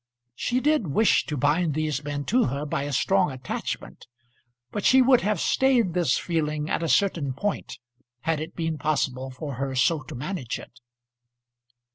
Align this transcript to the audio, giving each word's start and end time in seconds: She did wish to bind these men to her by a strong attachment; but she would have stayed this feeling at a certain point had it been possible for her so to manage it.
She 0.33 0.59
did 0.59 0.87
wish 0.87 1.27
to 1.27 1.37
bind 1.37 1.75
these 1.75 2.03
men 2.03 2.25
to 2.25 2.45
her 2.45 2.65
by 2.65 2.85
a 2.85 2.91
strong 2.91 3.31
attachment; 3.31 4.07
but 4.71 4.83
she 4.83 4.99
would 4.99 5.21
have 5.21 5.39
stayed 5.39 5.93
this 5.93 6.17
feeling 6.17 6.71
at 6.71 6.81
a 6.81 6.89
certain 6.89 7.33
point 7.33 7.77
had 8.21 8.39
it 8.39 8.55
been 8.55 8.79
possible 8.79 9.29
for 9.29 9.57
her 9.61 9.75
so 9.75 10.01
to 10.01 10.15
manage 10.15 10.57
it. 10.57 10.79